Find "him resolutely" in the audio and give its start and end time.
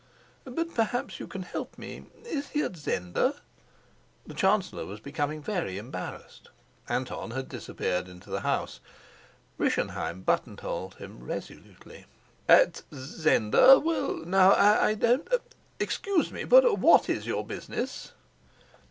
10.95-12.05